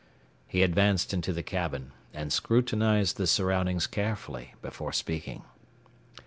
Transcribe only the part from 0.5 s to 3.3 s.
advanced into the cabin and scrutinized the